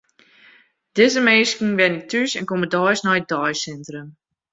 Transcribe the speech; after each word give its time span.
Dizze 0.95 1.21
minsken 1.27 1.71
wenje 1.79 2.03
thús 2.09 2.31
en 2.39 2.47
komme 2.49 2.67
deis 2.73 2.99
nei 3.05 3.19
it 3.21 3.29
deisintrum. 3.33 4.07